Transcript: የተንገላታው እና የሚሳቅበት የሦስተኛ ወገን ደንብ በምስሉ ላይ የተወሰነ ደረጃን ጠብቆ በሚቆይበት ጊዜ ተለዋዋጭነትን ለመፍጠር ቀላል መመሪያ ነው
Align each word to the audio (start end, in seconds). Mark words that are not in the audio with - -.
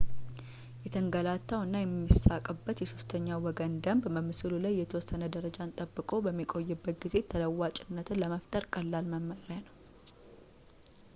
የተንገላታው 0.85 1.59
እና 1.65 1.75
የሚሳቅበት 1.81 2.77
የሦስተኛ 2.83 3.27
ወገን 3.45 3.75
ደንብ 3.85 4.03
በምስሉ 4.15 4.51
ላይ 4.65 4.73
የተወሰነ 4.79 5.29
ደረጃን 5.35 5.75
ጠብቆ 5.81 6.09
በሚቆይበት 6.27 6.97
ጊዜ 7.05 7.15
ተለዋዋጭነትን 7.33 8.21
ለመፍጠር 8.23 8.65
ቀላል 8.77 9.07
መመሪያ 9.13 9.59
ነው 9.67 9.75